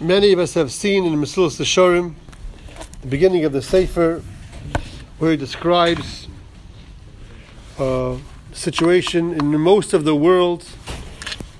many 0.00 0.32
of 0.32 0.38
us 0.38 0.54
have 0.54 0.70
seen 0.70 1.04
in 1.04 1.14
Mesilas 1.14 1.58
Yesharim, 1.58 2.14
the 3.00 3.06
beginning 3.08 3.44
of 3.44 3.52
the 3.52 3.62
Sefer, 3.62 4.22
where 5.18 5.32
he 5.32 5.36
describes 5.36 6.28
uh, 7.80 7.84
a 8.14 8.18
situation 8.52 9.32
in 9.32 9.46
most 9.60 9.92
of 9.92 10.04
the 10.04 10.14
world 10.14 10.64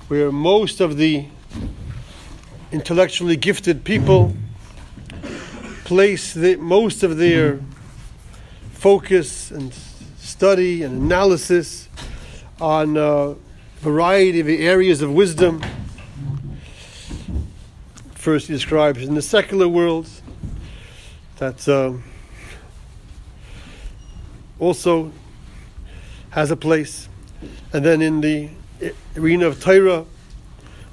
where 0.08 0.30
most 0.30 0.80
of 0.80 0.96
the 0.96 1.26
intellectually 2.70 3.36
gifted 3.36 3.82
people 3.84 4.34
place 5.84 6.32
the, 6.34 6.56
most 6.56 7.02
of 7.02 7.16
their 7.16 7.60
focus 8.72 9.50
and 9.50 9.74
study 10.18 10.82
and 10.82 11.02
analysis 11.02 11.88
on 12.60 12.96
a 12.96 13.34
variety 13.80 14.40
of 14.40 14.48
areas 14.48 15.02
of 15.02 15.12
wisdom. 15.12 15.62
First, 18.28 18.48
he 18.48 18.52
describes 18.52 19.02
in 19.04 19.14
the 19.14 19.22
secular 19.22 19.66
world 19.66 20.06
that 21.38 21.66
um, 21.66 22.04
also 24.58 25.10
has 26.28 26.50
a 26.50 26.56
place, 26.56 27.08
and 27.72 27.82
then 27.82 28.02
in 28.02 28.20
the 28.20 28.50
arena 29.16 29.46
of 29.46 29.62
Torah, 29.62 30.04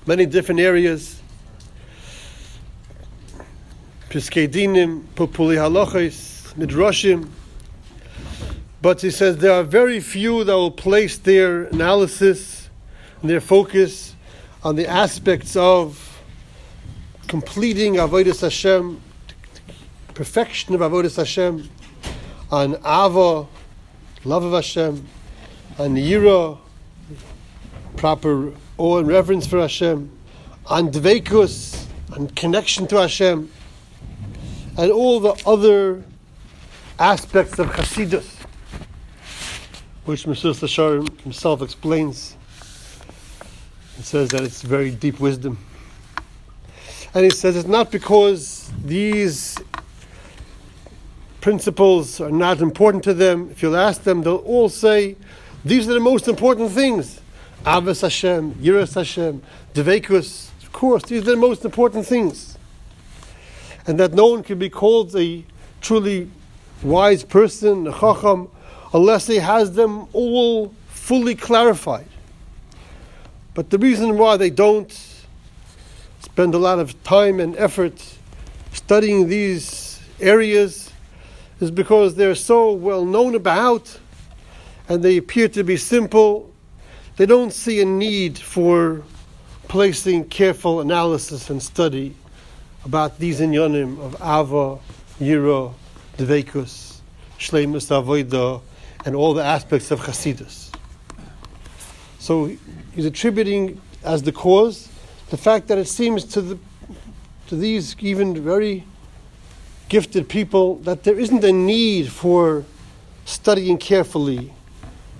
many 0.05 0.25
different 0.25 0.61
areas. 0.61 1.21
Piskei 4.09 4.47
Dinim, 4.47 5.03
Pupuli 5.15 5.57
Halachis, 5.57 6.53
Midrashim. 6.53 7.27
But 8.81 9.01
he 9.01 9.11
says 9.11 9.39
there 9.39 9.51
are 9.51 9.63
very 9.63 9.99
few 9.99 10.45
that 10.45 10.53
will 10.53 10.71
place 10.71 11.17
their 11.17 11.65
analysis 11.65 12.69
and 13.19 13.29
their 13.29 13.41
focus 13.41 14.15
on 14.63 14.77
the 14.77 14.87
aspects 14.87 15.57
of 15.57 16.04
completing 17.27 17.95
Avodah 17.95 18.39
Hashem, 18.39 19.01
perfection 20.13 20.75
of 20.75 20.81
Avodah 20.81 21.15
Hashem, 21.15 21.69
on 22.51 22.75
Ava, 22.85 23.47
love 24.23 24.43
of 24.43 24.53
Hashem, 24.53 25.05
on 25.77 25.95
Yira, 25.95 26.57
proper 27.97 28.53
awe 28.77 28.97
and 28.99 29.07
reverence 29.07 29.47
for 29.47 29.59
Hashem, 29.59 30.11
on 30.67 30.91
Dveikus, 30.91 31.85
on 32.13 32.27
connection 32.29 32.87
to 32.87 32.97
Hashem, 32.97 33.51
and 34.77 34.91
all 34.91 35.19
the 35.19 35.41
other 35.45 36.03
aspects 36.99 37.59
of 37.59 37.67
Chasidus, 37.67 38.35
which 40.05 40.25
Mesilas 40.25 40.61
Yesharim 40.61 41.21
himself 41.21 41.61
explains. 41.61 42.35
He 43.97 44.03
says 44.03 44.29
that 44.29 44.41
it's 44.43 44.61
very 44.61 44.91
deep 44.91 45.19
wisdom. 45.19 45.57
And 47.15 47.23
he 47.23 47.29
says 47.29 47.55
it's 47.55 47.65
not 47.65 47.91
because 47.91 48.69
these 48.83 49.57
principles 51.39 52.19
are 52.19 52.29
not 52.29 52.59
important 52.59 53.05
to 53.05 53.13
them. 53.13 53.49
If 53.51 53.61
you'll 53.63 53.77
ask 53.77 54.03
them, 54.03 54.21
they'll 54.21 54.35
all 54.35 54.67
say, 54.67 55.15
these 55.63 55.87
are 55.87 55.93
the 55.93 56.01
most 56.01 56.27
important 56.27 56.71
things. 56.71 57.21
Avos 57.65 58.01
Hashem, 58.01 58.55
Yiras 58.55 58.95
Hashem, 58.95 59.41
Devekus. 59.73 60.49
Of 60.61 60.73
course, 60.73 61.03
these 61.03 61.21
are 61.21 61.31
the 61.31 61.37
most 61.37 61.63
important 61.63 62.05
things. 62.05 62.57
And 63.87 63.97
that 63.97 64.11
no 64.11 64.27
one 64.27 64.43
can 64.43 64.59
be 64.59 64.69
called 64.69 65.15
a 65.15 65.45
truly 65.79 66.29
wise 66.83 67.23
person, 67.23 67.87
a 67.87 67.93
chacham, 67.93 68.49
unless 68.93 69.25
he 69.27 69.37
has 69.37 69.71
them 69.71 70.09
all 70.11 70.73
fully 70.87 71.35
clarified. 71.35 72.07
But 73.53 73.69
the 73.69 73.77
reason 73.77 74.17
why 74.17 74.35
they 74.35 74.49
don't 74.49 74.91
spend 76.35 76.53
a 76.53 76.57
lot 76.57 76.79
of 76.79 77.01
time 77.05 77.39
and 77.39 77.55
effort 77.55 77.93
studying 78.73 79.29
these 79.29 80.01
areas 80.19 80.91
is 81.61 81.71
because 81.71 82.15
they're 82.15 82.35
so 82.35 82.73
well 82.73 83.05
known 83.05 83.35
about 83.35 83.97
and 84.89 85.01
they 85.01 85.15
appear 85.15 85.47
to 85.47 85.63
be 85.63 85.77
simple 85.77 86.51
they 87.15 87.25
don't 87.25 87.53
see 87.53 87.79
a 87.79 87.85
need 87.85 88.37
for 88.37 89.01
placing 89.69 90.25
careful 90.25 90.81
analysis 90.81 91.49
and 91.49 91.63
study 91.63 92.13
about 92.83 93.17
these 93.17 93.39
inyanim 93.39 93.97
of 93.99 94.15
Ava, 94.15 94.77
Yira, 95.21 95.73
Dveikus, 96.17 96.99
Shleimus 97.39 97.87
Avoida, 97.95 98.61
and 99.05 99.15
all 99.15 99.33
the 99.33 99.41
aspects 99.41 99.89
of 99.89 100.01
Chasidus. 100.01 100.69
So 102.19 102.51
he's 102.93 103.05
attributing 103.05 103.79
as 104.03 104.21
the 104.21 104.33
cause 104.33 104.89
the 105.29 105.37
fact 105.37 105.67
that 105.67 105.77
it 105.77 105.87
seems 105.87 106.23
to 106.25 106.41
the 106.41 106.59
to 107.47 107.55
these 107.55 107.95
even 107.99 108.41
very 108.43 108.83
gifted 109.87 110.27
people 110.27 110.75
that 110.77 111.03
there 111.03 111.17
isn't 111.17 111.43
a 111.43 111.51
need 111.51 112.11
for 112.11 112.65
studying 113.25 113.77
carefully 113.77 114.51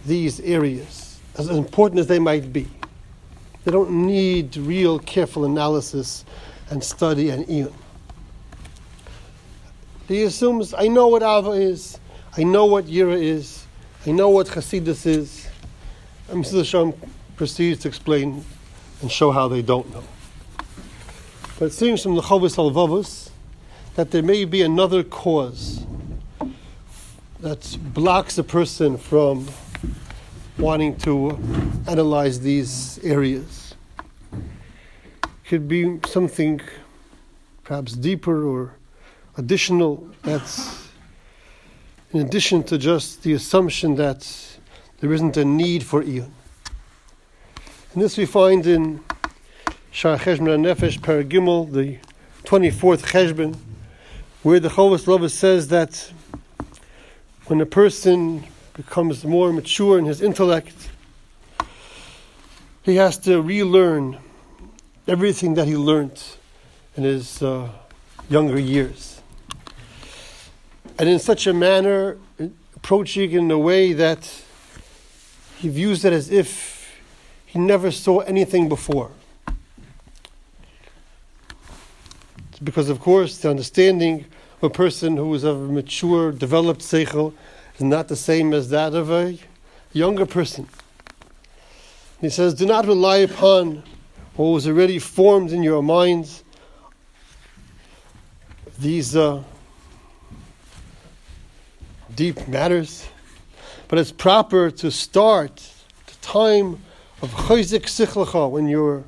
these 0.06 0.40
areas 0.40 1.20
as 1.38 1.50
important 1.50 2.00
as 2.00 2.08
they 2.08 2.20
might 2.20 2.52
be. 2.52 2.68
They 3.64 3.72
don't 3.72 4.06
need 4.06 4.56
real 4.58 5.00
careful 5.00 5.46
analysis 5.46 6.26
and 6.70 6.84
study 6.84 7.30
and 7.30 7.50
eon. 7.50 7.74
He 10.08 10.24
assumes, 10.24 10.74
I 10.74 10.88
know 10.88 11.08
what 11.08 11.24
Ava 11.24 11.52
is, 11.52 12.00
I 12.38 12.44
know 12.44 12.66
what 12.66 12.86
Yira 12.86 13.22
is, 13.22 13.66
I 14.06 14.12
know 14.12 14.30
what 14.30 14.48
Chasidus 14.48 15.06
is. 15.08 15.48
And 16.30 16.44
Mr. 16.44 16.58
Hashem 16.58 16.94
proceeds 17.36 17.82
to 17.82 17.88
explain 17.88 18.44
and 19.02 19.12
show 19.12 19.32
how 19.32 19.48
they 19.48 19.62
don't 19.62 19.92
know. 19.94 20.04
But 21.60 21.66
it 21.66 21.74
seems 21.74 22.04
from 22.04 22.16
the 22.16 22.22
Chovos 22.22 22.56
HaLevavos 22.56 23.30
that 23.96 24.12
there 24.12 24.24
may 24.24 24.46
be 24.46 24.62
another 24.62 25.04
cause 25.04 25.86
that 27.40 27.78
blocks 27.94 28.38
a 28.38 28.44
person 28.44 28.98
from 28.98 29.48
wanting 30.58 30.98
to 30.98 31.38
analyze 31.88 32.40
these 32.40 33.00
areas. 33.04 33.76
Could 35.48 35.68
be 35.68 36.00
something 36.08 36.60
perhaps 37.64 37.94
deeper 37.94 38.46
or 38.46 38.74
additional 39.38 40.10
that's 40.24 40.90
in 42.12 42.22
addition 42.22 42.64
to 42.64 42.78
just 42.78 43.24
the 43.24 43.34
assumption 43.34 43.96
that 43.96 44.58
there 45.00 45.12
isn't 45.12 45.36
a 45.38 45.44
need 45.44 45.84
for 45.84 46.02
Eon. 46.02 46.32
And 47.96 48.04
this 48.04 48.18
we 48.18 48.26
find 48.26 48.68
in 48.68 49.02
Shar 49.90 50.18
Cheshbon 50.18 50.66
Nefesh 50.66 51.00
Paragimel, 51.00 51.72
the 51.72 51.98
24th 52.44 53.06
Cheshbon, 53.06 53.56
where 54.44 54.60
the 54.60 54.68
Chovos 54.68 55.06
HaLevavos 55.06 55.32
says 55.32 55.70
that 55.70 56.12
when 57.46 57.62
a 57.62 57.66
person 57.66 58.44
becomes 58.74 59.24
more 59.24 59.54
mature 59.54 59.98
in 59.98 60.04
his 60.04 60.22
intellect, 60.22 60.90
he 62.84 62.98
has 62.98 63.18
to 63.20 63.42
relearn 63.42 64.18
everything 65.08 65.54
that 65.54 65.66
he 65.66 65.78
learned 65.78 66.22
in 66.98 67.06
his 67.06 67.42
uh, 67.42 67.70
younger 68.28 68.60
years. 68.60 69.22
And 71.00 71.08
in 71.08 71.20
such 71.20 71.48
a 71.48 71.54
manner, 71.54 72.18
approaching 72.76 73.32
in 73.32 73.50
a 73.52 73.58
way 73.58 73.94
that 73.94 74.44
he 75.60 75.70
views 75.70 76.04
it 76.04 76.12
as 76.12 76.30
if 76.30 76.75
he 77.56 77.62
never 77.62 77.90
saw 77.90 78.20
anything 78.20 78.68
before. 78.68 79.12
Because, 82.62 82.90
of 82.90 83.00
course, 83.00 83.38
the 83.38 83.50
understanding 83.50 84.26
of 84.58 84.64
a 84.64 84.70
person 84.70 85.16
who 85.16 85.34
is 85.34 85.46
of 85.46 85.56
a 85.56 85.72
mature, 85.72 86.34
developed 86.34 86.82
seichel 86.82 87.32
is 87.78 87.82
not 87.82 88.10
the 88.10 88.16
same 88.18 88.54
as 88.54 88.72
that 88.72 88.94
of 88.94 89.10
a 89.10 89.38
younger 89.94 90.26
person. 90.26 90.68
He 92.20 92.28
says, 92.28 92.54
Do 92.54 92.66
not 92.66 92.88
rely 92.88 93.20
upon 93.20 93.84
what 94.36 94.48
was 94.48 94.68
already 94.68 95.00
formed 95.00 95.54
in 95.54 95.64
your 95.64 95.82
minds. 95.82 96.44
These 98.78 99.16
uh, 99.16 99.42
deep 102.14 102.50
matters, 102.50 103.08
but 103.88 103.98
it's 103.98 104.12
proper 104.12 104.70
to 104.72 104.92
start 104.92 105.56
the 106.08 106.16
time 106.22 106.82
of 107.22 107.32
chayzik 107.32 107.84
sichlecha 107.84 108.50
when 108.50 108.68
you're 108.68 109.04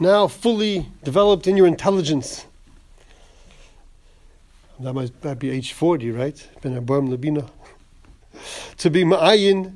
now 0.00 0.26
fully 0.26 0.86
developed 1.04 1.46
in 1.46 1.56
your 1.56 1.66
intelligence. 1.66 2.46
That 4.80 4.92
might, 4.92 5.38
be 5.40 5.50
age 5.50 5.72
40, 5.72 6.12
right? 6.12 6.48
Ben 6.62 6.80
Abarim 6.80 7.08
Labina 7.08 7.50
to 8.76 8.90
be 8.90 9.02
ma'ayin 9.02 9.74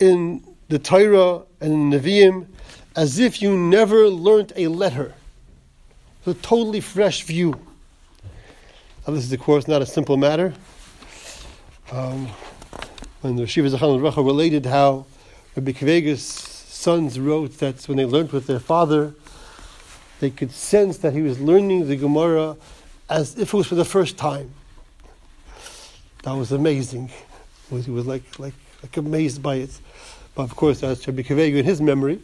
in 0.00 0.44
the 0.68 0.78
Torah 0.78 1.42
and 1.60 1.92
the 1.92 1.98
Nevi'im 1.98 2.46
as 2.96 3.20
if 3.20 3.40
you 3.40 3.56
never 3.56 4.08
learned 4.08 4.52
a 4.56 4.66
letter. 4.66 5.14
It's 6.18 6.38
a 6.38 6.42
totally 6.42 6.80
fresh 6.80 7.22
view. 7.22 7.54
Now, 9.06 9.14
this 9.14 9.24
is, 9.24 9.32
of 9.32 9.40
course, 9.40 9.68
not 9.68 9.82
a 9.82 9.86
simple 9.86 10.16
matter. 10.16 10.52
Um, 11.92 12.28
when 13.20 13.36
the 13.36 13.46
Shiva 13.46 13.68
Racha 13.68 14.24
related 14.24 14.66
how 14.66 15.06
Rabbi 15.56 15.72
Kvega's 15.72 16.49
sons 16.80 17.20
wrote 17.20 17.58
that 17.58 17.86
when 17.88 17.98
they 17.98 18.06
learned 18.06 18.32
with 18.32 18.46
their 18.46 18.58
father, 18.58 19.14
they 20.20 20.30
could 20.30 20.50
sense 20.50 20.96
that 20.98 21.12
he 21.12 21.20
was 21.20 21.38
learning 21.38 21.88
the 21.88 21.96
Gemara 21.96 22.56
as 23.08 23.38
if 23.38 23.52
it 23.52 23.56
was 23.56 23.66
for 23.66 23.74
the 23.74 23.84
first 23.84 24.16
time. 24.16 24.50
That 26.22 26.32
was 26.32 26.52
amazing. 26.52 27.10
He 27.68 27.90
was 27.90 28.06
like, 28.06 28.38
like, 28.38 28.54
like 28.82 28.96
amazed 28.96 29.42
by 29.42 29.56
it. 29.56 29.78
But 30.34 30.44
of 30.44 30.56
course, 30.56 30.80
that's 30.80 31.06
Rabbi 31.06 31.22
Kavegu 31.22 31.56
in 31.56 31.64
his 31.66 31.82
memory. 31.82 32.18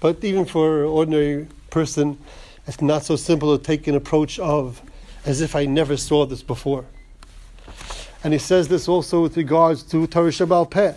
But 0.00 0.24
even 0.24 0.46
for 0.46 0.84
an 0.84 0.88
ordinary 0.88 1.46
person, 1.70 2.18
it's 2.66 2.80
not 2.80 3.04
so 3.04 3.16
simple 3.16 3.56
to 3.56 3.62
take 3.62 3.86
an 3.86 3.94
approach 3.94 4.38
of 4.38 4.80
as 5.26 5.42
if 5.42 5.54
I 5.54 5.66
never 5.66 5.96
saw 5.96 6.24
this 6.24 6.42
before. 6.42 6.86
And 8.22 8.32
he 8.32 8.38
says 8.38 8.68
this 8.68 8.88
also 8.88 9.22
with 9.22 9.36
regards 9.36 9.82
to 9.84 10.06
Torah 10.06 10.30
Sheba'al 10.30 10.70
Peh. 10.70 10.94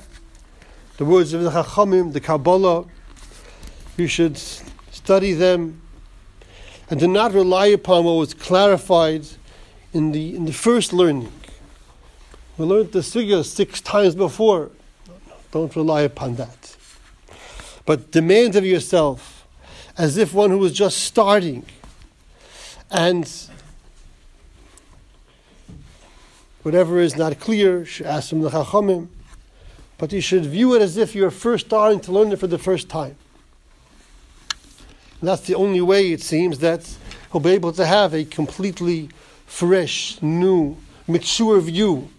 The 0.98 1.06
words 1.06 1.32
of 1.34 1.44
the 1.44 1.52
Chachamim, 1.52 2.14
the 2.14 2.20
Kabbalah, 2.20 2.86
you 3.98 4.08
should 4.08 4.38
study 4.38 5.34
them 5.34 5.82
and 6.90 7.00
do 7.00 7.08
not 7.08 7.34
rely 7.34 7.68
upon 7.68 8.04
what 8.06 8.14
was 8.14 8.34
clarified 8.34 9.28
in 9.94 10.12
the, 10.12 10.36
in 10.36 10.46
the 10.46 10.54
first 10.54 10.94
learning. 10.94 11.32
We 12.58 12.66
learned 12.66 12.94
the 12.94 13.00
Sugya 13.00 13.46
six 13.46 13.80
times 13.80 14.16
before. 14.16 14.72
Don't 15.52 15.76
rely 15.76 16.02
upon 16.02 16.36
that. 16.36 16.76
But 17.86 18.12
demand 18.12 18.56
of 18.56 18.66
yourself 18.66 19.48
as 19.98 20.18
if 20.18 20.34
one 20.34 20.50
who 20.50 20.58
was 20.58 20.74
just 20.74 20.98
starting 20.98 21.66
and 22.90 23.32
whatever 26.64 27.00
is 27.00 27.16
not 27.16 27.40
clear, 27.40 27.86
should 27.86 28.06
ask 28.06 28.30
from 28.30 28.42
the 28.42 28.50
Chachamim. 28.50 29.10
But 29.98 30.14
you 30.14 30.22
should 30.22 30.46
view 30.46 30.76
it 30.76 30.82
as 30.82 30.98
if 30.98 31.16
you're 31.16 31.32
first 31.32 31.68
starting 31.68 32.00
to 32.02 32.12
learn 32.12 32.32
it 32.32 32.40
for 32.40 32.48
the 32.48 32.60
first 32.60 32.90
time. 32.90 33.16
And 35.20 35.28
that's 35.28 35.42
the 35.42 35.56
only 35.56 35.82
way, 35.82 36.12
it 36.12 36.22
seems, 36.22 36.60
that 36.60 36.96
he'll 37.32 37.42
be 37.42 37.52
able 37.52 37.72
to 37.74 37.86
have 37.86 38.14
a 38.14 38.24
completely 38.24 39.10
fresh, 39.48 40.22
new, 40.22 40.78
mature 41.08 41.60
view. 41.60 42.10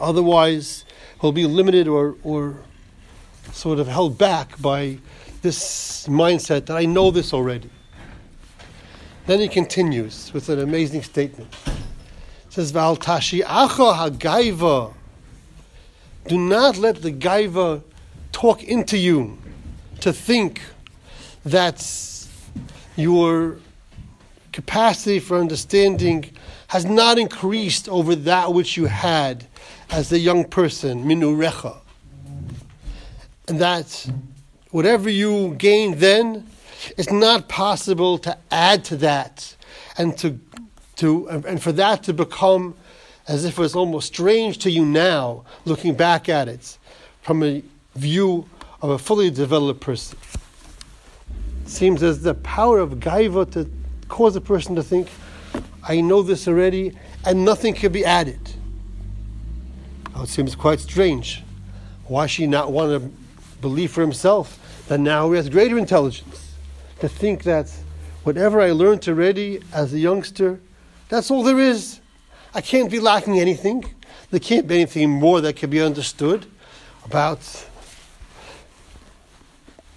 Otherwise, 0.00 0.84
he'll 1.20 1.32
be 1.32 1.46
limited 1.46 1.88
or, 1.88 2.14
or 2.22 2.56
sort 3.52 3.80
of 3.80 3.88
held 3.88 4.18
back 4.18 4.60
by 4.60 4.98
this 5.42 6.06
mindset 6.06 6.66
that 6.66 6.76
I 6.76 6.84
know 6.84 7.10
this 7.10 7.32
already. 7.32 7.70
Then 9.26 9.40
he 9.40 9.48
continues 9.48 10.32
with 10.32 10.48
an 10.48 10.60
amazing 10.60 11.02
statement. 11.02 11.52
It 11.66 11.72
says, 12.50 12.70
Val 12.70 12.94
tashi 12.94 13.40
hagaiva. 13.40 14.94
Do 16.28 16.38
not 16.38 16.76
let 16.76 17.02
the 17.02 17.12
gaiva 17.12 17.82
talk 18.32 18.64
into 18.64 18.98
you 18.98 19.38
to 20.00 20.12
think 20.12 20.60
that 21.44 22.26
your 22.96 23.58
capacity 24.52 25.20
for 25.20 25.38
understanding 25.38 26.30
has 26.68 26.84
not 26.84 27.18
increased 27.18 27.88
over 27.88 28.16
that 28.16 28.52
which 28.52 28.76
you 28.76 28.86
had 28.86 29.46
as 29.90 30.10
a 30.10 30.18
young 30.18 30.44
person, 30.44 31.04
minurecha. 31.04 31.76
And 33.46 33.60
that 33.60 34.10
whatever 34.70 35.08
you 35.08 35.54
gained 35.54 36.00
then, 36.00 36.44
it's 36.98 37.12
not 37.12 37.48
possible 37.48 38.18
to 38.18 38.36
add 38.50 38.84
to 38.86 38.96
that 38.96 39.54
and 39.96 40.18
to, 40.18 40.40
to 40.96 41.28
and 41.28 41.62
for 41.62 41.72
that 41.72 42.02
to 42.04 42.12
become 42.12 42.74
as 43.28 43.44
if 43.44 43.58
it 43.58 43.60
was 43.60 43.74
almost 43.74 44.08
strange 44.08 44.58
to 44.58 44.70
you 44.70 44.84
now, 44.84 45.44
looking 45.64 45.94
back 45.94 46.28
at 46.28 46.48
it 46.48 46.78
from 47.22 47.42
a 47.42 47.62
view 47.94 48.48
of 48.82 48.90
a 48.90 48.98
fully 48.98 49.30
developed 49.30 49.80
person 49.80 50.18
It 51.62 51.68
seems 51.68 52.02
as 52.02 52.22
the 52.22 52.34
power 52.34 52.78
of 52.78 53.00
gaiva 53.00 53.50
to 53.52 53.68
cause 54.08 54.36
a 54.36 54.40
person 54.40 54.76
to 54.76 54.82
think, 54.82 55.08
I 55.82 56.00
know 56.00 56.22
this 56.22 56.46
already, 56.46 56.92
and 57.24 57.44
nothing 57.44 57.74
can 57.74 57.90
be 57.90 58.04
added. 58.04 58.38
Now 60.14 60.22
it 60.22 60.28
seems 60.28 60.54
quite 60.54 60.80
strange. 60.80 61.42
Why 62.06 62.26
should 62.26 62.42
he 62.42 62.46
not 62.46 62.70
want 62.70 63.02
to 63.02 63.10
believe 63.60 63.90
for 63.90 64.02
himself 64.02 64.58
that 64.88 65.00
now 65.00 65.30
he 65.30 65.36
has 65.36 65.48
greater 65.48 65.76
intelligence? 65.76 66.54
To 67.00 67.08
think 67.08 67.42
that 67.42 67.72
whatever 68.22 68.60
I 68.60 68.70
learned 68.70 69.06
already 69.08 69.60
as 69.72 69.92
a 69.92 69.98
youngster, 69.98 70.60
that's 71.08 71.30
all 71.30 71.42
there 71.42 71.58
is. 71.58 72.00
I 72.56 72.62
can't 72.62 72.90
be 72.90 73.00
lacking 73.00 73.38
anything. 73.38 73.84
There 74.30 74.40
can't 74.40 74.66
be 74.66 74.76
anything 74.76 75.10
more 75.10 75.42
that 75.42 75.56
can 75.56 75.68
be 75.68 75.82
understood 75.82 76.46
about 77.04 77.40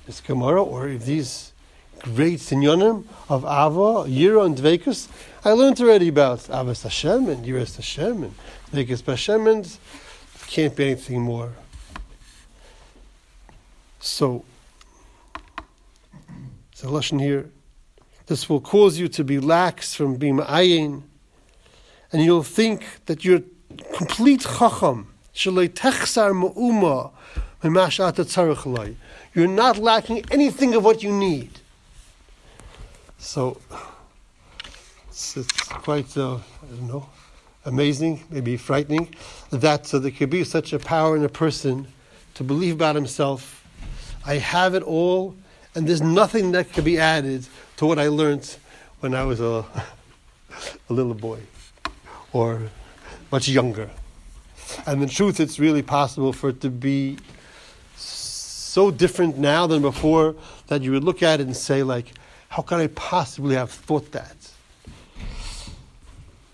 this 0.06 0.20
Gemara 0.20 0.62
or 0.62 0.90
these 0.90 1.54
great 2.00 2.40
sinyonim 2.40 3.06
of 3.30 3.46
Ava, 3.46 4.10
Yira, 4.12 4.46
and 4.46 4.58
Dvekus. 4.58 5.08
I 5.46 5.52
learned 5.52 5.80
already 5.80 6.10
about 6.10 6.40
Avas 6.40 6.84
Hashem 6.84 7.30
and 7.30 7.46
Yiras 7.46 7.78
Hashem 7.78 8.24
and 8.24 8.36
Dvekus 8.74 9.06
Hashem, 9.06 9.48
and 9.48 9.78
can't 10.48 10.76
be 10.76 10.88
anything 10.88 11.22
more. 11.22 11.54
So, 14.02 14.44
a 16.84 16.90
lesson 16.90 17.20
here. 17.20 17.50
This 18.26 18.50
will 18.50 18.60
cause 18.60 19.00
you 19.00 19.08
to 19.08 19.24
be 19.24 19.40
lax 19.40 19.96
from 19.96 20.18
being 20.18 20.40
ayin, 20.40 21.04
and 22.12 22.24
you'll 22.24 22.44
think 22.44 22.84
that 23.06 23.24
you're 23.24 23.42
complete 23.94 24.42
chacham. 24.42 25.08
You're 29.34 29.48
not 29.48 29.78
lacking 29.78 30.26
anything 30.32 30.74
of 30.76 30.84
what 30.84 31.04
you 31.04 31.12
need. 31.12 31.60
So 33.18 33.60
it's, 35.08 35.38
it's 35.38 35.52
quite, 35.52 36.18
uh, 36.18 36.36
I 36.36 36.68
don't 36.70 36.88
know, 36.88 37.10
amazing, 37.66 38.24
maybe 38.30 38.58
frightening, 38.58 39.14
that 39.52 39.94
uh, 39.94 40.00
there 40.00 40.12
could 40.12 40.30
be 40.30 40.44
such 40.44 40.74
a 40.74 40.80
power 40.80 41.16
in 41.16 41.24
a 41.24 41.30
person 41.30 41.88
to 42.36 42.44
believe 42.44 42.76
about 42.76 42.96
himself. 42.96 43.64
I 44.26 44.36
have 44.36 44.74
it 44.74 44.84
all, 44.84 45.36
and 45.76 45.88
there's 45.88 46.02
nothing 46.02 46.52
that 46.54 46.72
could 46.74 46.86
be 46.86 46.98
added 46.98 47.48
to 47.78 47.86
what 47.86 48.00
I 48.00 48.08
learned 48.08 48.56
when 49.02 49.14
I 49.14 49.24
was 49.24 49.40
a, 49.42 49.66
a 50.90 50.94
little 50.94 51.14
boy 51.14 51.40
or 52.34 52.70
much 53.32 53.48
younger. 53.48 53.90
And 54.86 55.02
in 55.02 55.10
truth, 55.10 55.40
it's 55.40 55.60
really 55.60 55.82
possible 55.82 56.34
for 56.34 56.50
it 56.50 56.62
to 56.62 56.70
be 56.70 57.18
so 57.96 58.92
different 58.92 59.38
now 59.38 59.68
than 59.68 59.82
before 59.82 60.36
that 60.68 60.82
you 60.84 60.92
would 60.92 61.04
look 61.04 61.24
at 61.24 61.40
it 61.40 61.48
and 61.48 61.58
say, 61.58 61.84
like, 61.84 62.14
how 62.50 62.62
could 62.62 62.80
I 62.80 62.88
possibly 62.88 63.56
have 63.56 63.72
thought 63.72 64.12
that? 64.12 64.36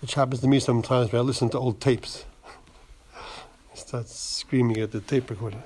Which 0.00 0.14
happens 0.14 0.40
to 0.40 0.48
me 0.48 0.60
sometimes 0.60 1.12
when 1.12 1.20
I 1.20 1.24
listen 1.24 1.48
to 1.50 1.58
old 1.58 1.80
tapes. 1.80 2.24
I 3.14 3.76
start 3.76 4.08
screaming 4.08 4.78
at 4.78 4.92
the 4.92 5.00
tape 5.00 5.30
recorder. 5.30 5.62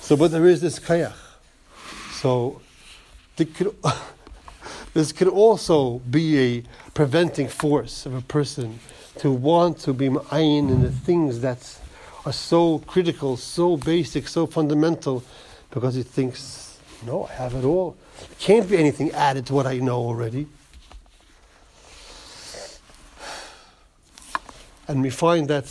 So, 0.00 0.16
but 0.16 0.32
there 0.32 0.46
is 0.46 0.60
this 0.60 0.78
kayach. 0.78 1.14
So, 2.12 2.60
could, 3.36 3.76
this 4.94 5.12
could 5.12 5.28
also 5.28 5.98
be 6.00 6.38
a 6.38 6.62
preventing 6.94 7.48
force 7.48 8.06
of 8.06 8.14
a 8.14 8.22
person 8.22 8.80
to 9.18 9.30
want 9.30 9.78
to 9.80 9.92
be 9.92 10.08
ma'ayin 10.08 10.70
in 10.70 10.82
the 10.82 10.90
things 10.90 11.40
that 11.40 11.78
are 12.26 12.32
so 12.32 12.78
critical, 12.80 13.36
so 13.36 13.76
basic, 13.76 14.28
so 14.28 14.46
fundamental, 14.46 15.22
because 15.70 15.94
he 15.94 16.02
thinks, 16.02 16.78
no, 17.06 17.24
I 17.24 17.32
have 17.34 17.54
it 17.54 17.64
all. 17.64 17.96
Can't 18.38 18.68
be 18.68 18.76
anything 18.76 19.10
added 19.12 19.46
to 19.46 19.54
what 19.54 19.66
I 19.66 19.78
know 19.78 19.98
already. 19.98 20.46
And 24.88 25.02
we 25.02 25.10
find 25.10 25.48
that 25.48 25.66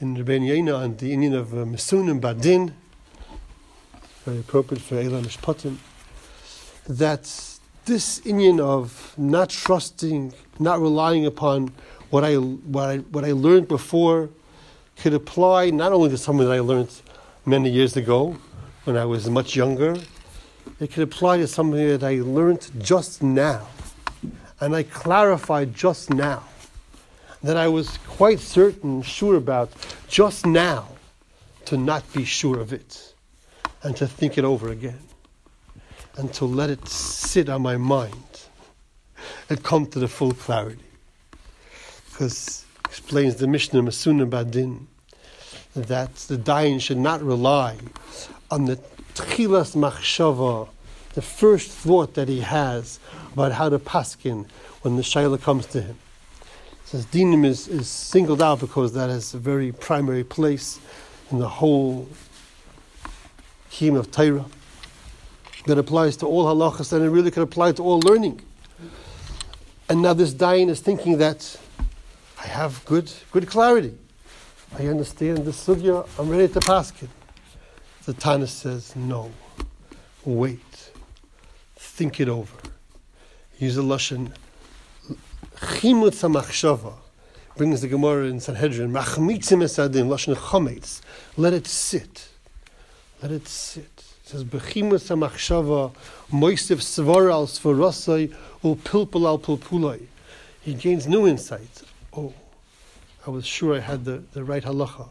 in 0.00 0.14
the 0.14 0.24
Ben 0.24 0.42
Yena 0.42 0.82
and 0.82 0.96
the 0.98 1.12
Indian 1.12 1.34
of 1.34 1.52
uh, 1.52 1.64
Badin, 1.64 2.72
very 4.24 4.38
appropriate 4.38 4.80
for 4.80 4.96
Elam 4.96 5.24
Mishpatim, 5.24 5.76
that 6.86 7.58
this 7.84 8.24
Indian 8.26 8.60
of 8.60 9.14
not 9.16 9.50
trusting, 9.50 10.32
not 10.58 10.80
relying 10.80 11.26
upon 11.26 11.72
what 12.10 12.24
I, 12.24 12.36
what 12.36 12.88
I, 12.88 12.96
what 12.98 13.24
I 13.24 13.32
learned 13.32 13.68
before 13.68 14.28
could 14.96 15.14
apply 15.14 15.70
not 15.70 15.92
only 15.92 16.10
to 16.10 16.18
something 16.18 16.46
that 16.46 16.52
I 16.52 16.60
learned 16.60 16.90
many 17.44 17.70
years 17.70 17.96
ago 17.96 18.36
when 18.84 18.96
I 18.96 19.04
was 19.04 19.28
much 19.28 19.56
younger, 19.56 19.96
it 20.78 20.92
could 20.92 21.02
apply 21.02 21.38
to 21.38 21.46
something 21.46 21.86
that 21.88 22.02
I 22.02 22.20
learned 22.20 22.70
just 22.78 23.22
now, 23.22 23.66
and 24.60 24.74
I 24.74 24.82
clarified 24.82 25.74
just 25.74 26.10
now, 26.10 26.44
that 27.42 27.56
I 27.56 27.68
was 27.68 27.98
quite 28.06 28.40
certain, 28.40 29.02
sure 29.02 29.36
about 29.36 29.70
just 30.08 30.46
now, 30.46 30.88
to 31.64 31.76
not 31.76 32.10
be 32.12 32.24
sure 32.24 32.60
of 32.60 32.72
it, 32.72 33.14
and 33.82 33.96
to 33.96 34.06
think 34.06 34.38
it 34.38 34.44
over 34.44 34.70
again, 34.70 34.98
and 36.16 36.32
to 36.34 36.44
let 36.44 36.70
it 36.70 36.86
sit 36.88 37.48
on 37.48 37.62
my 37.62 37.76
mind 37.76 38.46
and 39.48 39.62
come 39.62 39.86
to 39.86 39.98
the 39.98 40.08
full 40.08 40.32
clarity. 40.32 40.84
Because 42.10 42.64
explains 42.84 43.36
the 43.36 43.46
Mishnah 43.46 43.82
Masuna 43.82 44.28
Badin 44.28 44.86
that 45.74 46.14
the 46.16 46.36
dayan 46.36 46.80
should 46.80 46.98
not 46.98 47.22
rely 47.22 47.78
on 48.50 48.66
the 48.66 48.76
tchilas 49.14 49.74
machshava 49.74 50.68
the 51.14 51.22
first 51.22 51.70
thought 51.70 52.14
that 52.14 52.28
he 52.28 52.40
has 52.40 52.98
about 53.32 53.52
how 53.52 53.68
to 53.68 53.78
paskin 53.78 54.46
when 54.82 54.96
the 54.96 55.02
shaila 55.02 55.40
comes 55.40 55.66
to 55.66 55.80
him. 55.80 55.98
Says 56.84 57.06
dinim 57.06 57.44
is, 57.44 57.68
is 57.68 57.88
singled 57.88 58.42
out 58.42 58.60
because 58.60 58.92
that 58.94 59.10
is 59.10 59.34
a 59.34 59.38
very 59.38 59.72
primary 59.72 60.24
place 60.24 60.80
in 61.30 61.38
the 61.38 61.48
whole 61.48 62.08
scheme 63.70 63.96
of 63.96 64.10
Torah 64.10 64.44
that 65.66 65.78
applies 65.78 66.16
to 66.18 66.26
all 66.26 66.44
halachas 66.44 66.92
and 66.92 67.04
it 67.04 67.10
really 67.10 67.30
can 67.30 67.42
apply 67.42 67.72
to 67.72 67.82
all 67.82 68.00
learning. 68.00 68.40
And 69.88 70.02
now 70.02 70.14
this 70.14 70.32
Dayan 70.32 70.68
is 70.68 70.80
thinking 70.80 71.18
that 71.18 71.58
I 72.42 72.46
have 72.46 72.84
good, 72.84 73.12
good 73.30 73.46
clarity. 73.46 73.96
I 74.78 74.86
understand 74.86 75.38
the 75.44 75.50
sugya, 75.50 76.08
I'm 76.18 76.30
ready 76.30 76.48
to 76.48 76.60
pass 76.60 76.90
it. 77.02 77.10
The 78.06 78.14
Tana 78.14 78.46
says, 78.46 78.96
no, 78.96 79.30
wait, 80.24 80.90
think 81.76 82.18
it 82.20 82.28
over. 82.28 82.56
Use 83.58 83.76
a 83.76 83.82
lashon, 83.82 84.32
chimut 85.56 86.12
samachshava, 86.12 86.94
brings 87.56 87.82
the 87.82 87.88
Gemara 87.88 88.24
in 88.24 88.40
Sanhedrin, 88.40 88.90
machmitzim 88.92 89.62
esadim, 89.62 90.08
lashon 90.08 90.34
chometz, 90.34 91.02
let 91.36 91.52
it 91.52 91.66
sit, 91.66 92.30
let 93.22 93.30
it 93.30 93.46
sit. 93.46 94.11
Says, 94.32 94.44
bechimus 94.44 95.10
al. 99.84 99.98
He 100.62 100.74
gains 100.74 101.06
new 101.06 101.26
insights. 101.26 101.84
Oh, 102.16 102.32
I 103.26 103.30
was 103.30 103.44
sure 103.44 103.74
I 103.74 103.80
had 103.80 104.06
the, 104.06 104.22
the 104.32 104.42
right 104.42 104.62
halacha. 104.62 105.06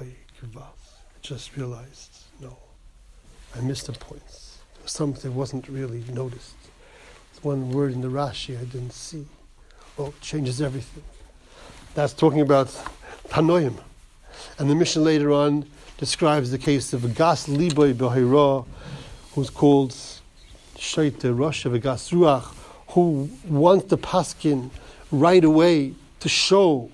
I 0.00 0.12
just 1.22 1.56
realized, 1.56 2.18
no, 2.40 2.56
I 3.56 3.60
missed 3.62 3.86
the 3.86 3.92
points. 3.94 4.58
Something 4.84 5.34
wasn't 5.34 5.68
really 5.68 6.04
noticed. 6.12 6.54
One 7.42 7.72
word 7.72 7.92
in 7.92 8.00
the 8.00 8.08
Rashi 8.08 8.56
I 8.56 8.64
didn't 8.64 8.92
see. 8.92 9.26
Oh, 9.98 10.06
it 10.06 10.20
changes 10.20 10.62
everything. 10.62 11.02
That's 11.94 12.12
talking 12.12 12.42
about 12.42 12.68
Tanoim. 13.28 13.76
And 14.56 14.70
the 14.70 14.76
mission 14.76 15.02
later 15.02 15.32
on 15.32 15.66
describes 15.98 16.52
the 16.52 16.58
case 16.58 16.92
of 16.92 17.04
a 17.04 17.08
Gas 17.08 17.48
Liboy 17.48 17.92
Behira, 17.92 18.64
who's 19.34 19.50
called 19.50 19.90
Shaita 20.76 21.36
Rosh 21.36 21.66
of 21.66 21.74
a 21.74 21.80
Gas 21.80 22.10
Ruach, 22.10 22.54
who 22.90 23.28
wants 23.44 23.86
the 23.86 23.98
Paskin 23.98 24.70
right 25.10 25.42
away 25.42 25.94
to 26.20 26.28
show 26.28 26.88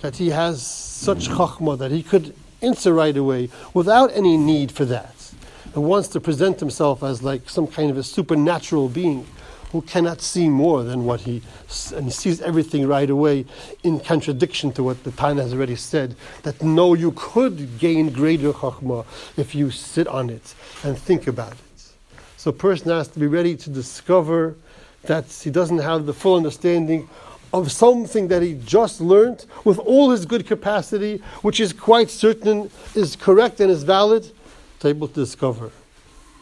that 0.00 0.16
he 0.16 0.30
has 0.30 0.66
such 0.66 1.28
chachma 1.28 1.76
that 1.78 1.90
he 1.90 2.02
could 2.02 2.34
answer 2.62 2.94
right 2.94 3.16
away 3.16 3.50
without 3.74 4.10
any 4.14 4.38
need 4.38 4.72
for 4.72 4.86
that, 4.86 5.14
and 5.74 5.84
wants 5.84 6.08
to 6.08 6.20
present 6.20 6.58
himself 6.58 7.02
as 7.02 7.22
like 7.22 7.50
some 7.50 7.66
kind 7.66 7.90
of 7.90 7.98
a 7.98 8.02
supernatural 8.02 8.88
being 8.88 9.26
who 9.72 9.82
cannot 9.82 10.20
see 10.20 10.48
more 10.48 10.82
than 10.82 11.04
what 11.04 11.20
he 11.20 11.42
and 11.94 12.12
sees 12.12 12.40
everything 12.40 12.86
right 12.86 13.10
away 13.10 13.44
in 13.82 14.00
contradiction 14.00 14.72
to 14.72 14.82
what 14.82 15.02
the 15.04 15.10
Tana 15.10 15.42
has 15.42 15.52
already 15.52 15.76
said 15.76 16.14
that 16.42 16.62
no 16.62 16.94
you 16.94 17.12
could 17.12 17.78
gain 17.78 18.10
greater 18.10 18.52
chachma 18.52 19.04
if 19.36 19.54
you 19.54 19.70
sit 19.70 20.06
on 20.06 20.30
it 20.30 20.54
and 20.84 20.96
think 20.96 21.26
about 21.26 21.52
it 21.52 21.58
so 22.36 22.50
a 22.50 22.52
person 22.52 22.90
has 22.90 23.08
to 23.08 23.18
be 23.18 23.26
ready 23.26 23.56
to 23.56 23.70
discover 23.70 24.56
that 25.02 25.24
he 25.32 25.50
doesn't 25.50 25.78
have 25.78 26.06
the 26.06 26.12
full 26.12 26.36
understanding 26.36 27.08
of 27.52 27.72
something 27.72 28.28
that 28.28 28.42
he 28.42 28.54
just 28.64 29.00
learned 29.00 29.46
with 29.64 29.78
all 29.78 30.10
his 30.10 30.26
good 30.26 30.46
capacity, 30.46 31.22
which 31.42 31.60
is 31.60 31.72
quite 31.72 32.10
certain 32.10 32.70
is 32.94 33.16
correct 33.16 33.60
and 33.60 33.70
is 33.70 33.82
valid, 33.82 34.30
to 34.80 34.88
able 34.88 35.08
to 35.08 35.14
discover, 35.14 35.70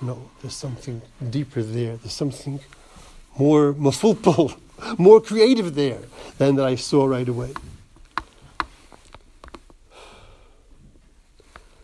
no, 0.00 0.30
there's 0.42 0.54
something 0.54 1.00
deeper 1.30 1.62
there. 1.62 1.96
There's 1.96 2.12
something 2.12 2.58
more 3.38 3.72
mafulpul, 3.74 4.56
more 4.98 5.20
creative 5.20 5.74
there 5.74 6.00
than 6.38 6.56
that 6.56 6.66
I 6.66 6.74
saw 6.74 7.04
right 7.06 7.28
away. 7.28 7.52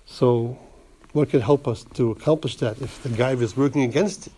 So, 0.06 0.58
what 1.12 1.30
could 1.30 1.42
help 1.42 1.66
us 1.66 1.84
to 1.94 2.10
accomplish 2.10 2.56
that 2.56 2.80
if 2.80 3.02
the 3.02 3.08
guy 3.08 3.32
is 3.32 3.56
working 3.56 3.82
against 3.82 4.26
it? 4.26 4.32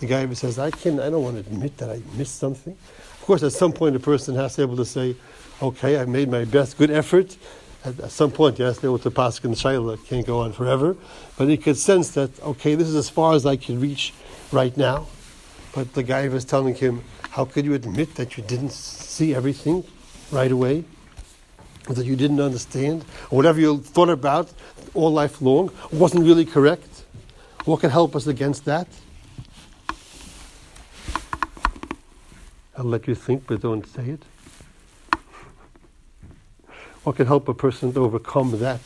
The 0.00 0.06
guy 0.06 0.32
says, 0.34 0.58
I 0.58 0.70
can 0.70 1.00
I 1.00 1.10
don't 1.10 1.22
want 1.22 1.34
to 1.34 1.40
admit 1.40 1.76
that 1.78 1.90
I 1.90 2.00
missed 2.16 2.36
something 2.38 2.76
Of 3.20 3.22
course, 3.26 3.42
at 3.42 3.52
some 3.52 3.72
point, 3.72 3.96
a 3.96 4.00
person 4.00 4.36
has 4.36 4.54
to 4.54 4.58
be 4.58 4.62
able 4.62 4.76
to 4.76 4.84
say, 4.84 5.16
okay, 5.60 5.98
I 5.98 6.04
made 6.04 6.30
my 6.30 6.44
best, 6.44 6.78
good 6.78 6.90
effort. 6.90 7.36
At, 7.84 7.98
at 8.00 8.10
some 8.10 8.30
point, 8.30 8.58
yes, 8.58 8.78
be 8.78 8.86
able 8.86 9.00
to 9.00 9.10
pass 9.10 9.44
in 9.44 9.52
Shaila. 9.52 10.04
can't 10.06 10.26
go 10.26 10.40
on 10.40 10.52
forever. 10.52 10.96
But 11.36 11.48
he 11.48 11.56
could 11.56 11.76
sense 11.76 12.10
that, 12.10 12.30
okay, 12.42 12.74
this 12.74 12.88
is 12.88 12.94
as 12.94 13.10
far 13.10 13.34
as 13.34 13.44
I 13.44 13.56
can 13.56 13.80
reach 13.80 14.14
right 14.52 14.74
now. 14.76 15.08
But 15.74 15.94
the 15.94 16.02
guy 16.02 16.28
was 16.28 16.44
telling 16.44 16.74
him, 16.74 17.02
how 17.30 17.44
could 17.44 17.64
you 17.64 17.74
admit 17.74 18.14
that 18.16 18.36
you 18.36 18.42
didn't 18.42 18.72
see 18.72 19.34
everything 19.34 19.84
right 20.30 20.50
away? 20.50 20.84
That 21.88 22.04
you 22.04 22.16
didn't 22.16 22.40
understand? 22.40 23.02
Whatever 23.30 23.60
you 23.60 23.78
thought 23.78 24.08
about 24.08 24.52
all 24.94 25.12
life 25.12 25.40
long 25.40 25.70
wasn't 25.92 26.24
really 26.24 26.44
correct? 26.44 27.04
What 27.64 27.80
can 27.80 27.90
help 27.90 28.16
us 28.16 28.26
against 28.26 28.64
that? 28.64 28.88
I'll 32.76 32.84
let 32.84 33.08
you 33.08 33.14
think, 33.14 33.46
but 33.46 33.60
don't 33.60 33.86
say 33.86 34.10
it. 34.10 34.22
What 37.02 37.16
can 37.16 37.26
help 37.26 37.48
a 37.48 37.54
person 37.54 37.92
to 37.92 38.04
overcome 38.04 38.58
that, 38.60 38.80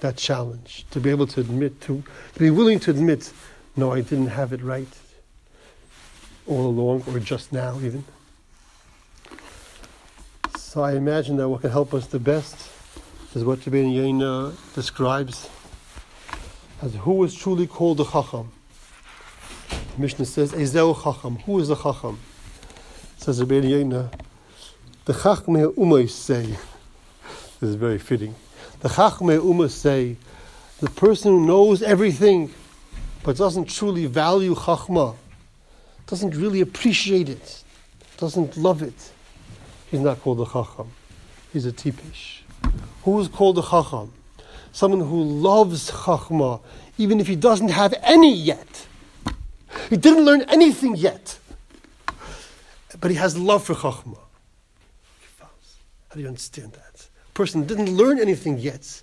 that 0.00 0.16
challenge? 0.16 0.86
To 0.90 1.00
be 1.00 1.10
able 1.10 1.26
to 1.28 1.40
admit, 1.40 1.80
to, 1.82 2.02
to 2.34 2.38
be 2.38 2.50
willing 2.50 2.80
to 2.80 2.90
admit, 2.90 3.32
no, 3.76 3.92
I 3.92 4.00
didn't 4.00 4.28
have 4.28 4.52
it 4.52 4.62
right 4.62 4.88
all 6.46 6.66
along, 6.66 7.04
or 7.08 7.18
just 7.18 7.52
now 7.52 7.78
even. 7.80 8.04
So 10.56 10.82
I 10.82 10.92
imagine 10.92 11.36
that 11.36 11.48
what 11.48 11.62
can 11.62 11.70
help 11.70 11.94
us 11.94 12.06
the 12.06 12.18
best 12.18 12.70
is 13.34 13.44
what 13.44 13.60
Rabbeinu 13.60 13.94
Yonah 13.94 14.54
describes 14.74 15.48
as 16.82 16.94
who 16.94 17.24
is 17.24 17.34
truly 17.34 17.66
called 17.66 17.98
the 17.98 18.04
Chacham. 18.04 18.50
The 19.68 20.00
Mishnah 20.02 20.24
says, 20.26 20.52
Ezeu 20.52 21.02
Chacham. 21.02 21.36
Who 21.40 21.58
is 21.58 21.68
the 21.68 21.76
Chacham? 21.76 22.18
Says 23.18 23.40
Rabbi 23.40 23.66
Yonah, 23.66 24.10
the 25.06 25.12
Chachmei 25.12 25.74
Umas 25.74 26.10
say, 26.10 26.46
this 27.60 27.70
is 27.70 27.74
very 27.74 27.98
fitting, 27.98 28.34
the 28.80 28.88
Chachmei 28.88 29.40
Umas 29.40 29.70
say, 29.70 30.16
the 30.80 30.90
person 30.90 31.32
who 31.32 31.46
knows 31.46 31.82
everything 31.82 32.52
but 33.22 33.36
doesn't 33.36 33.68
truly 33.68 34.06
value 34.06 34.54
Chachma, 34.54 35.16
doesn't 36.06 36.34
really 36.34 36.60
appreciate 36.60 37.28
it, 37.28 37.62
doesn't 38.16 38.56
love 38.56 38.82
it, 38.82 39.12
he's 39.90 40.00
not 40.00 40.20
called 40.20 40.40
a 40.40 40.44
Chacham. 40.44 40.90
He's 41.52 41.66
a 41.66 41.72
Tipish. 41.72 42.40
Who 43.04 43.18
is 43.20 43.28
called 43.28 43.58
a 43.58 43.62
Chacham? 43.62 44.12
Someone 44.72 45.00
who 45.00 45.22
loves 45.22 45.90
Chachma, 45.90 46.60
even 46.98 47.18
if 47.18 47.26
he 47.26 47.36
doesn't 47.36 47.68
have 47.68 47.94
any 48.02 48.34
yet. 48.34 48.86
He 49.88 49.96
didn't 49.96 50.24
learn 50.24 50.42
anything 50.42 50.96
yet 50.96 51.38
but 53.00 53.10
he 53.10 53.16
has 53.16 53.36
love 53.36 53.64
for 53.64 53.74
Chachma. 53.74 54.18
How 55.38 56.14
do 56.14 56.20
you 56.20 56.28
understand 56.28 56.72
that? 56.72 57.08
A 57.28 57.32
person 57.32 57.66
didn't 57.66 57.94
learn 57.96 58.18
anything 58.18 58.58
yet, 58.58 59.02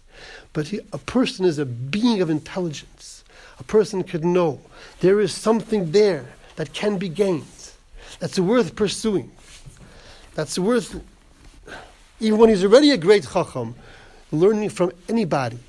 but 0.54 0.68
he, 0.68 0.80
a 0.92 0.98
person 0.98 1.46
is 1.46 1.60
a 1.60 1.66
being 1.66 2.22
of 2.22 2.30
intelligence. 2.30 3.24
A 3.60 3.64
person 3.64 4.04
could 4.04 4.26
know 4.26 4.60
there 5.02 5.20
is 5.20 5.34
something 5.34 5.92
there 5.92 6.26
that 6.56 6.74
can 6.74 6.98
be 6.98 7.10
gained, 7.10 7.72
that's 8.20 8.40
worth 8.40 8.76
pursuing, 8.76 9.32
that's 10.36 10.58
worth, 10.60 11.02
even 12.20 12.40
when 12.40 12.50
he's 12.50 12.64
already 12.64 12.92
a 12.92 12.98
great 12.98 13.28
Chacham, 13.32 13.76
learning 14.32 14.70
from 14.70 14.92
anybody. 15.10 15.60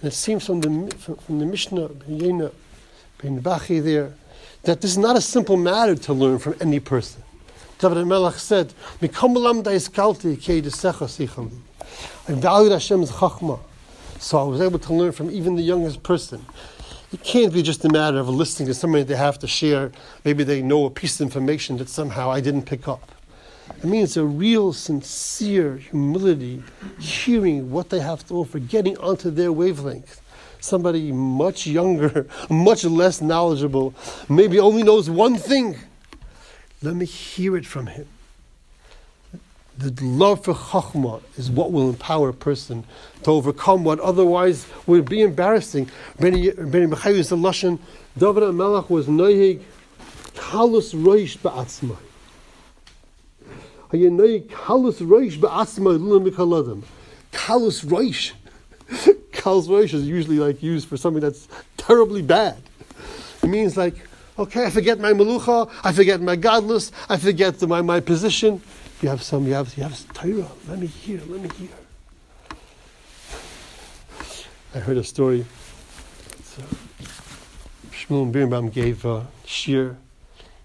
And 0.00 0.12
it 0.12 0.14
seems 0.14 0.46
from 0.46 0.60
the, 0.60 0.96
from, 0.96 1.16
from 1.16 1.38
the 1.38 1.46
Mishnah, 1.46 1.88
Ben 3.18 3.38
Bachi 3.40 3.80
there, 3.80 4.12
that 4.64 4.80
this 4.80 4.92
is 4.92 4.98
not 4.98 5.16
a 5.16 5.20
simple 5.20 5.56
matter 5.56 5.94
to 5.94 6.12
learn 6.12 6.38
from 6.38 6.54
any 6.60 6.80
person. 6.80 7.22
David 7.78 8.06
Melech 8.06 8.34
said, 8.34 8.72
I 9.02 9.12
valued 12.28 12.72
Hashem's 12.72 13.10
chachma, 13.10 13.60
so 14.18 14.38
I 14.38 14.42
was 14.44 14.60
able 14.60 14.78
to 14.78 14.94
learn 14.94 15.12
from 15.12 15.30
even 15.30 15.54
the 15.56 15.62
youngest 15.62 16.02
person. 16.02 16.44
It 17.14 17.22
can't 17.22 17.52
be 17.52 17.62
just 17.62 17.84
a 17.84 17.88
matter 17.88 18.18
of 18.18 18.28
listening 18.28 18.66
to 18.66 18.74
somebody 18.74 19.04
they 19.04 19.14
have 19.14 19.38
to 19.38 19.46
share. 19.46 19.92
Maybe 20.24 20.42
they 20.42 20.62
know 20.62 20.84
a 20.86 20.90
piece 20.90 21.20
of 21.20 21.24
information 21.24 21.76
that 21.76 21.88
somehow 21.88 22.28
I 22.28 22.40
didn't 22.40 22.62
pick 22.62 22.88
up. 22.88 23.12
It 23.68 23.84
means 23.84 24.16
a 24.16 24.24
real, 24.24 24.72
sincere 24.72 25.76
humility, 25.76 26.64
hearing 26.98 27.70
what 27.70 27.90
they 27.90 28.00
have 28.00 28.26
to 28.26 28.34
offer, 28.34 28.58
getting 28.58 28.98
onto 28.98 29.30
their 29.30 29.52
wavelength 29.52 30.20
somebody 30.58 31.12
much 31.12 31.68
younger, 31.68 32.26
much 32.50 32.84
less 32.84 33.20
knowledgeable, 33.20 33.94
maybe 34.28 34.58
only 34.58 34.82
knows 34.82 35.08
one 35.08 35.36
thing. 35.36 35.76
Let 36.82 36.96
me 36.96 37.06
hear 37.06 37.56
it 37.56 37.66
from 37.66 37.86
him. 37.86 38.08
The 39.76 40.04
love 40.04 40.44
for 40.44 40.54
Chachma 40.54 41.20
is 41.36 41.50
what 41.50 41.72
will 41.72 41.88
empower 41.88 42.28
a 42.28 42.34
person 42.34 42.84
to 43.24 43.30
overcome 43.32 43.82
what 43.82 43.98
otherwise 43.98 44.66
would 44.86 45.08
be 45.08 45.22
embarrassing. 45.22 45.90
Beni 46.20 46.52
Mechayu 46.52 47.14
is 47.14 47.30
the 47.30 47.36
Lashon, 47.36 47.80
David 48.16 48.54
Melech 48.54 48.88
was 48.88 49.06
noyig 49.06 49.60
kalus 50.34 50.94
roish 50.94 51.36
ba'atzmai. 51.38 51.96
Haye 53.90 54.08
noyig 54.08 54.46
kalus 54.46 55.00
roish 55.00 55.38
ba'atzmai 55.38 55.98
lulam 55.98 56.30
mikaladim. 56.30 56.84
Kalus 57.32 57.84
roish. 57.84 58.32
Kalus 59.32 59.66
roish 59.66 59.92
is 59.92 60.06
usually 60.06 60.38
like 60.38 60.62
used 60.62 60.86
for 60.86 60.96
something 60.96 61.20
that's 61.20 61.48
terribly 61.76 62.22
bad. 62.22 62.56
It 63.42 63.48
means 63.48 63.76
like, 63.76 63.96
okay, 64.38 64.64
I 64.66 64.70
forget 64.70 65.00
my 65.00 65.12
melucha, 65.12 65.68
I 65.82 65.92
forget 65.92 66.20
my 66.20 66.36
godless, 66.36 66.92
I 67.08 67.16
forget 67.16 67.60
my, 67.62 67.82
my 67.82 67.98
position. 67.98 68.62
You 69.02 69.08
have 69.08 69.22
some, 69.22 69.46
you 69.46 69.54
have, 69.54 69.76
you 69.76 69.82
have 69.82 70.12
Torah. 70.14 70.48
Let 70.68 70.78
me 70.78 70.86
hear, 70.86 71.20
let 71.26 71.40
me 71.40 71.50
hear. 71.58 71.68
I 74.74 74.78
heard 74.78 74.96
a 74.96 75.04
story. 75.04 75.44
So, 76.44 76.62
Shmuel 77.90 78.32
Berenbaum 78.32 78.72
gave 78.72 79.04
uh, 79.04 79.22
shir 79.44 79.96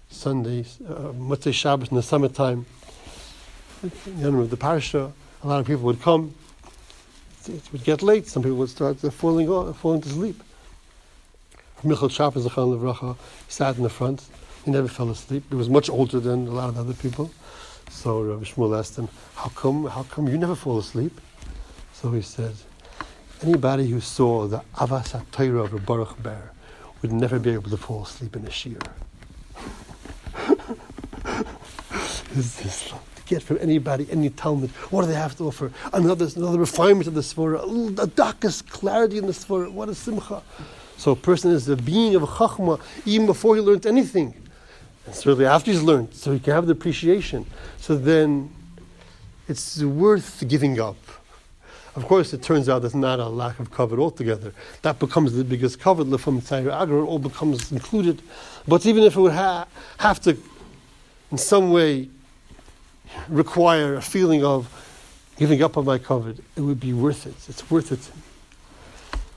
Sundays, 0.08 0.78
uh, 0.88 1.12
Motzei 1.12 1.52
Shabbos 1.52 1.90
in 1.90 1.96
the 1.96 2.02
summertime. 2.02 2.66
The 3.82 4.26
end 4.26 4.38
of 4.38 4.50
the 4.50 4.56
parsha, 4.56 5.12
a 5.42 5.46
lot 5.46 5.60
of 5.60 5.66
people 5.66 5.84
would 5.84 6.02
come. 6.02 6.34
It 7.46 7.62
would 7.72 7.84
get 7.84 8.02
late. 8.02 8.26
Some 8.26 8.42
people 8.42 8.58
would 8.58 8.68
start 8.68 8.98
falling, 8.98 9.48
off, 9.48 9.78
falling 9.78 10.02
to 10.02 10.08
sleep. 10.08 10.42
Michal 11.82 12.10
Shabbos, 12.10 12.46
Levracha, 12.46 13.16
sat 13.48 13.76
in 13.76 13.82
the 13.82 13.88
front. 13.88 14.24
He 14.64 14.70
never 14.70 14.88
fell 14.88 15.08
asleep. 15.08 15.44
He 15.48 15.54
was 15.54 15.70
much 15.70 15.88
older 15.88 16.20
than 16.20 16.46
a 16.46 16.50
lot 16.50 16.68
of 16.68 16.76
other 16.76 16.92
people. 16.92 17.30
So 17.90 18.22
Rabbi 18.22 18.44
Shmuel 18.44 18.78
asked 18.78 18.96
him, 18.96 19.08
"How 19.34 19.50
come? 19.50 19.86
How 19.86 20.04
come 20.04 20.28
you 20.28 20.38
never 20.38 20.54
fall 20.54 20.78
asleep?" 20.78 21.20
So 21.92 22.12
he 22.12 22.22
said, 22.22 22.54
"Anybody 23.42 23.88
who 23.88 24.00
saw 24.00 24.46
the 24.46 24.62
Avas 24.76 25.12
HaTorah 25.12 25.72
of 25.72 25.84
Baruch 25.84 26.22
Ber 26.22 26.52
would 27.02 27.12
never 27.12 27.38
be 27.38 27.50
able 27.50 27.70
to 27.70 27.76
fall 27.76 28.04
asleep 28.04 28.36
in 28.36 28.46
a 28.46 28.50
shir." 28.50 28.78
this 32.34 32.88
to 32.88 32.94
get 33.26 33.42
from 33.42 33.58
anybody, 33.60 34.06
any 34.10 34.30
Talmud. 34.30 34.70
What 34.90 35.02
do 35.02 35.08
they 35.08 35.14
have 35.14 35.36
to 35.38 35.48
offer? 35.48 35.72
Another, 35.92 36.28
another 36.36 36.58
refinement 36.58 37.06
of 37.06 37.14
the 37.14 37.22
Svara, 37.22 37.98
a 37.98 38.06
darkest 38.06 38.70
clarity 38.70 39.18
in 39.18 39.26
the 39.26 39.32
Svara. 39.32 39.70
What 39.70 39.88
a 39.88 39.94
simcha! 39.94 40.42
So 40.96 41.12
a 41.12 41.16
person 41.16 41.50
is 41.50 41.68
a 41.68 41.76
being 41.76 42.14
of 42.14 42.22
a 42.22 42.26
chachma 42.26 42.80
even 43.04 43.26
before 43.26 43.56
he 43.56 43.62
learns 43.62 43.86
anything. 43.86 44.34
Certainly 45.12 45.46
after 45.46 45.70
he's 45.70 45.82
learned, 45.82 46.14
so 46.14 46.32
he 46.32 46.38
can 46.38 46.52
have 46.54 46.66
the 46.66 46.72
appreciation. 46.72 47.46
So 47.78 47.96
then 47.96 48.50
it's 49.48 49.82
worth 49.82 50.44
giving 50.46 50.80
up. 50.80 50.96
Of 51.96 52.06
course, 52.06 52.32
it 52.32 52.42
turns 52.42 52.68
out 52.68 52.82
there's 52.82 52.94
not 52.94 53.18
a 53.18 53.28
lack 53.28 53.58
of 53.58 53.72
covet 53.72 53.98
altogether. 53.98 54.52
That 54.82 55.00
becomes 55.00 55.32
the 55.32 55.42
biggest 55.42 55.80
covet. 55.80 56.06
From 56.20 56.40
Tzayir 56.40 56.72
Agra, 56.72 57.04
all 57.04 57.18
becomes 57.18 57.72
included. 57.72 58.22
But 58.68 58.86
even 58.86 59.02
if 59.02 59.16
it 59.16 59.20
would 59.20 59.32
ha- 59.32 59.66
have 59.98 60.20
to, 60.20 60.36
in 61.32 61.38
some 61.38 61.72
way, 61.72 62.08
require 63.28 63.96
a 63.96 64.02
feeling 64.02 64.44
of 64.44 64.68
giving 65.36 65.62
up 65.62 65.76
on 65.76 65.84
my 65.84 65.98
covet, 65.98 66.38
it 66.54 66.60
would 66.60 66.78
be 66.78 66.92
worth 66.92 67.26
it. 67.26 67.34
It's 67.48 67.68
worth 67.70 67.90
it. 67.90 68.10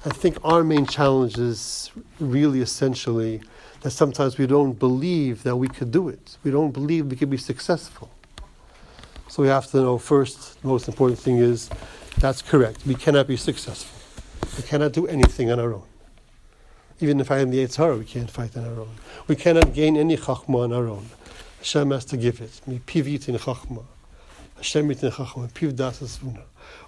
I 0.06 0.10
think 0.10 0.38
our 0.44 0.64
main 0.64 0.86
challenge 0.86 1.38
is 1.38 1.90
really 2.20 2.62
essentially 2.62 3.42
that 3.84 3.92
sometimes 3.92 4.38
we 4.38 4.48
don't 4.48 4.80
believe 4.80 5.44
that 5.44 5.56
we 5.58 5.68
could 5.68 5.92
do 5.92 6.08
it. 6.08 6.38
We 6.44 6.52
don't 6.52 6.72
believe 6.72 7.08
we 7.08 7.18
could 7.18 7.30
be 7.30 7.38
successful. 7.38 8.10
So 9.30 9.44
we 9.44 9.50
have 9.50 9.68
to 9.72 9.78
know 9.78 9.98
first, 9.98 10.62
the 10.62 10.68
most 10.70 10.88
important 10.88 11.20
thing 11.20 11.38
is 11.38 11.70
that's 12.18 12.42
correct. 12.42 12.86
We 12.86 12.96
cannot 12.96 13.28
be 13.28 13.36
successful. 13.36 14.00
We 14.58 14.64
cannot 14.64 14.94
do 14.94 15.06
anything 15.08 15.52
on 15.52 15.60
our 15.60 15.74
own. 15.74 15.84
Even 17.02 17.20
if 17.20 17.30
I 17.30 17.40
am 17.40 17.52
the 17.52 17.58
Yetzer 17.58 17.78
Hara, 17.78 17.98
we 17.98 18.06
can't 18.06 18.32
fight 18.32 18.56
on 18.56 18.66
our 18.66 18.80
own. 18.80 18.96
We 19.28 19.36
cannot 19.36 19.74
gain 19.74 19.98
any 19.98 20.16
chachma 20.16 20.64
on 20.64 20.72
our 20.72 20.88
own. 20.88 21.10
Hashem 21.58 21.92
has 21.92 22.06
to 22.06 22.18
give 22.18 22.40
it. 22.40 22.62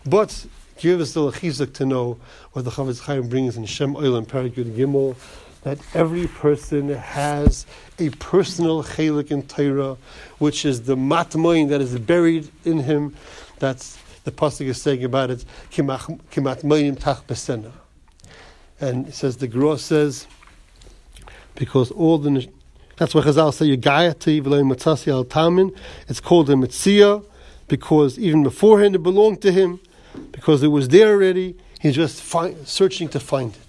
But 0.06 0.46
give 0.78 1.02
us 1.02 1.13
the 1.13 1.32
chizuk 1.32 1.74
to 1.74 1.86
know 1.86 2.19
what 2.54 2.63
the 2.63 2.72
Chafetz 2.72 3.02
Chaim 3.02 3.28
brings 3.28 3.58
in 3.58 3.65
Shem 3.65 3.96
Oil 3.98 4.15
and 4.15 4.28
Paragud 4.28 4.76
Gimel 4.78 5.15
that 5.65 5.80
every 5.95 6.28
person 6.28 6.89
has 6.89 7.65
a 7.97 8.12
personal 8.12 8.84
chelik 8.84 9.32
in 9.32 9.41
Torah, 9.41 9.97
which 10.38 10.63
is 10.63 10.84
the 10.84 10.95
matmoin 10.95 11.69
that 11.69 11.82
is 11.82 11.97
buried 11.97 12.49
in 12.63 12.80
him. 12.80 13.15
That's 13.58 13.97
the 14.25 14.32
pasuk 14.32 14.67
is 14.67 14.80
saying 14.80 15.04
about 15.04 15.32
it. 15.32 15.43
Kimat 15.71 16.99
tach 16.99 17.25
besena. 17.25 17.71
And 18.80 19.08
it 19.08 19.15
says 19.15 19.38
the 19.38 19.47
Gra 19.47 19.80
says 19.80 20.28
because 21.56 21.89
all 21.89 22.19
the 22.19 22.47
that's 22.97 23.15
why 23.15 23.21
Chazal 23.21 23.51
say 23.51 23.75
Yagayati 23.75 24.43
v'loy 24.43 24.62
matzasi 24.71 25.08
al 25.08 25.25
tamin. 25.25 25.75
It's 26.08 26.19
called 26.19 26.47
a 26.51 26.54
mitzia 26.54 27.25
because 27.67 28.19
even 28.19 28.43
beforehand 28.43 28.93
it 28.93 28.99
belonged 28.99 29.41
to 29.41 29.51
him 29.51 29.80
because 30.32 30.62
it 30.62 30.67
was 30.67 30.89
there 30.89 31.13
already. 31.13 31.58
He's 31.80 31.95
just 31.95 32.23
searching 32.65 33.10
to 33.10 33.19
find 33.19 33.56
it. 33.56 33.64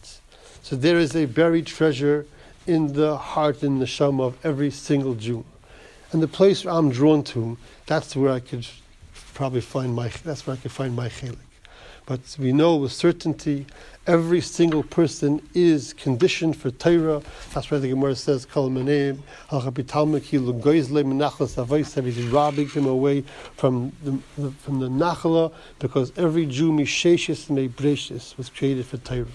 So 0.67 0.75
there 0.75 0.99
is 0.99 1.15
a 1.15 1.27
buried 1.27 1.69
treasure 1.69 2.27
in 2.67 2.95
the 2.95 3.17
heart 3.17 3.63
and 3.63 3.81
the 3.81 3.87
shama 3.87 4.25
of 4.25 4.37
every 4.45 4.73
single 4.73 5.15
Jew. 5.15 5.45
And 6.11 6.21
the 6.21 6.27
place 6.27 6.65
where 6.65 6.75
I'm 6.75 6.91
drawn 6.91 7.23
to, 7.35 7.57
that's 7.87 8.17
where 8.17 8.33
I 8.33 8.41
could 8.41 8.67
probably 9.33 9.61
find 9.61 9.95
my, 9.95 10.09
that's 10.25 10.45
where 10.45 10.57
I 10.57 10.59
could 10.59 10.73
find 10.73 10.97
my 10.97 11.09
chelik. 11.09 11.39
But 12.05 12.37
we 12.41 12.53
know 12.53 12.75
with 12.75 12.91
certainty 12.91 13.65
every 14.09 14.41
single 14.41 14.83
person 14.83 15.41
is 15.55 15.93
conditioned 15.93 16.57
for 16.57 16.73
Torah. 16.73 17.23
That's 17.55 17.71
why 17.71 17.79
the 17.79 17.91
Gemara 17.91 18.17
says, 18.17 18.45
he's 18.45 18.57
robbing 22.27 22.69
him 22.69 22.87
away 22.87 23.21
from 23.55 23.93
the, 24.03 24.19
the, 24.37 24.51
from 24.51 24.81
the 24.81 24.89
nachala, 24.89 25.53
because 25.79 26.13
every 26.19 26.47
Jew, 26.47 26.73
misheshis 26.73 27.51
and 27.51 27.57
mebreshis, 27.57 28.37
was 28.37 28.51
created 28.51 28.85
for 28.85 28.97
Torah. 28.97 29.27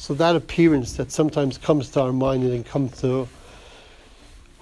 So 0.00 0.14
that 0.14 0.34
appearance 0.34 0.94
that 0.94 1.12
sometimes 1.12 1.58
comes 1.58 1.90
to 1.90 2.00
our 2.00 2.12
mind 2.12 2.42
and 2.44 2.64
comes 2.64 2.98
to 3.02 3.28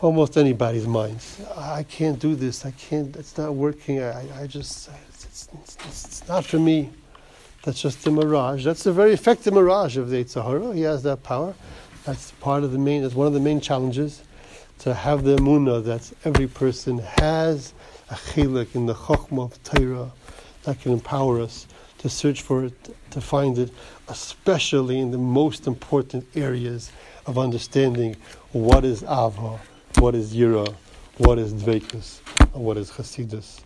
almost 0.01 0.37
anybody's 0.37 0.88
minds. 0.88 1.40
I 1.57 1.85
can't 1.85 2.18
do 2.18 2.35
this. 2.35 2.66
I 2.66 2.72
can't. 2.72 3.14
It's 3.14 3.38
not 3.38 3.55
working. 3.55 4.03
I, 4.03 4.42
I 4.42 4.46
just. 4.48 4.90
It's, 5.11 5.48
it's, 5.53 5.77
it's, 5.87 6.27
not 6.27 6.44
for 6.44 6.59
me. 6.59 6.90
That's 7.62 7.81
just 7.81 8.05
a 8.09 8.11
mirage. 8.11 8.64
That's 8.64 8.85
a 8.87 8.92
very 8.92 9.12
effective 9.12 9.55
mirage 9.55 9.96
of 9.96 10.11
the 10.11 10.27
Sahara. 10.27 10.74
He 10.74 10.81
has 10.81 11.05
that 11.05 11.22
power. 11.22 11.55
That's 12.05 12.33
part 12.40 12.64
of 12.64 12.72
the 12.72 12.79
main. 12.79 13.03
That's 13.03 13.14
one 13.14 13.29
of 13.29 13.33
the 13.33 13.38
main 13.38 13.61
challenges, 13.61 14.24
to 14.81 14.92
have 14.92 15.22
the 15.22 15.37
emuna 15.37 15.85
that 15.85 16.12
every 16.24 16.48
person 16.48 16.98
has 17.20 17.74
a 18.11 18.14
chilik 18.14 18.74
in 18.74 18.87
the 18.87 18.94
chokhmah 18.94 19.53
of 19.53 19.62
Torah 19.62 20.11
that 20.64 20.81
can 20.81 20.90
empower 20.90 21.40
us 21.40 21.68
to 21.98 22.09
search 22.09 22.42
for 22.42 22.64
it, 22.64 22.94
to 23.11 23.20
find 23.20 23.59
it, 23.59 23.70
especially 24.09 24.99
in 24.99 25.11
the 25.11 25.18
most 25.18 25.66
important 25.66 26.27
areas 26.35 26.90
of 27.27 27.38
understanding 27.38 28.16
what 28.53 28.85
is 28.85 29.03
Ava, 29.03 29.59
what 29.99 30.14
is 30.14 30.35
Yira, 30.35 30.75
what 31.18 31.38
is 31.38 31.53
Dvekus, 31.53 32.21
and 32.55 32.64
what 32.64 32.77
is 32.77 32.90
Chasidus. 32.90 33.61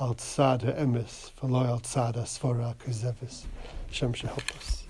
Outside 0.00 0.60
emes, 0.60 1.30
v'lo 1.40 1.66
outside 1.66 2.16
svara 2.16 2.74
kuzevis. 2.76 3.44
Should 3.90 4.14
help 4.16 4.42
us. 4.58 4.84